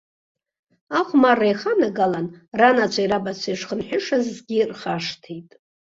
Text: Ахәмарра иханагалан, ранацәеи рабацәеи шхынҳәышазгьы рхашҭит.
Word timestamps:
Ахәмарра 0.99 1.47
иханагалан, 1.51 2.27
ранацәеи 2.59 3.09
рабацәеи 3.11 3.57
шхынҳәышазгьы 3.59 4.59
рхашҭит. 4.71 5.49